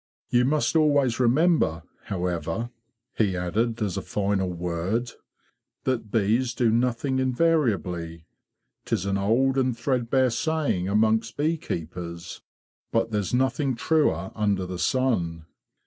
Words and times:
'""You 0.31 0.45
must 0.45 0.75
always 0.75 1.19
remember, 1.19 1.83
however,'' 2.05 2.71
he 3.15 3.37
added, 3.37 3.83
as 3.83 3.97
a 3.97 4.01
final 4.01 4.51
word, 4.51 5.11
"that 5.83 6.09
bees 6.09 6.55
do 6.55 6.71
nothing 6.71 7.17
58 7.17 7.23
THE 7.23 7.23
BEE 7.23 7.29
MASTER 7.29 7.33
OF 7.33 7.37
WARRILOW 7.55 7.63
invariably. 7.67 8.25
'Tis 8.85 9.05
an 9.05 9.17
old 9.19 9.57
and 9.59 9.77
threadbare 9.77 10.31
saying 10.31 10.89
amongst 10.89 11.37
bee 11.37 11.55
keepers, 11.57 12.41
but 12.91 13.11
there's 13.11 13.35
nothing 13.35 13.75
truer 13.75 14.31
under 14.33 14.65
the 14.65 14.79
sun. 14.79 15.45